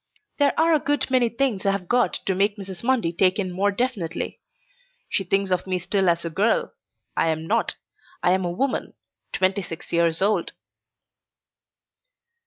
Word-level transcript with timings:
There 0.39 0.59
are 0.59 0.73
a 0.73 0.79
good 0.79 1.11
many 1.11 1.29
things 1.29 1.63
I 1.63 1.71
have 1.73 1.87
got 1.87 2.15
to 2.25 2.33
make 2.33 2.57
Mrs. 2.57 2.83
Mundy 2.83 3.13
take 3.13 3.37
in 3.37 3.51
more 3.51 3.71
definitely. 3.71 4.39
She 5.07 5.23
thinks 5.23 5.51
of 5.51 5.67
me 5.67 5.77
still 5.77 6.09
as 6.09 6.25
a 6.25 6.31
girl. 6.31 6.73
I 7.15 7.27
am 7.27 7.45
not. 7.45 7.75
I 8.23 8.31
am 8.31 8.43
a 8.43 8.49
woman 8.49 8.95
twenty 9.31 9.61
six 9.61 9.93
years 9.93 10.19
old. 10.19 10.53